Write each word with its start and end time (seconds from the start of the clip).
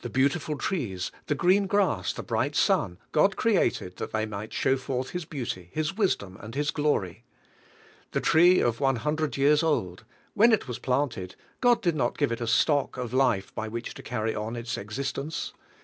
The 0.00 0.10
beautiful 0.10 0.58
trees, 0.58 1.12
the 1.28 1.36
green 1.36 1.68
grass, 1.68 2.12
the 2.12 2.24
bright 2.24 2.56
sun, 2.56 2.98
God 3.12 3.36
created 3.36 3.94
that 3.98 4.10
they 4.12 4.26
might 4.26 4.52
show 4.52 4.76
forth 4.76 5.10
His 5.10 5.24
beauty. 5.24 5.70
His 5.72 5.96
wisdom 5.96 6.36
and 6.40 6.56
His 6.56 6.72
glory. 6.72 7.22
The 8.10 8.20
tree 8.20 8.58
of 8.58 8.80
one 8.80 8.96
hundred 8.96 9.36
years 9.36 9.62
old— 9.62 10.02
when 10.34 10.50
it 10.50 10.66
was 10.66 10.80
planted 10.80 11.36
God 11.60 11.80
did 11.80 11.94
not 11.94 12.18
give 12.18 12.32
it 12.32 12.40
a 12.40 12.46
stock 12.48 12.96
of 12.96 13.14
life 13.14 13.54
by 13.54 13.68
which 13.68 13.94
to 13.94 14.02
carry 14.02 14.34
on 14.34 14.56
its 14.56 14.76
existence. 14.76 15.52